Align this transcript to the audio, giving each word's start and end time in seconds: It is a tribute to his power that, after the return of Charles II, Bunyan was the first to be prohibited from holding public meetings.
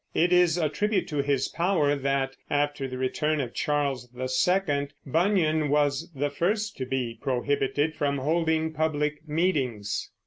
It 0.15 0.33
is 0.33 0.57
a 0.57 0.67
tribute 0.67 1.07
to 1.09 1.17
his 1.21 1.47
power 1.47 1.95
that, 1.95 2.35
after 2.49 2.87
the 2.87 2.97
return 2.97 3.39
of 3.39 3.53
Charles 3.53 4.09
II, 4.17 4.87
Bunyan 5.05 5.69
was 5.69 6.09
the 6.15 6.31
first 6.31 6.75
to 6.77 6.87
be 6.87 7.19
prohibited 7.21 7.93
from 7.93 8.17
holding 8.17 8.73
public 8.73 9.21
meetings. 9.29 10.09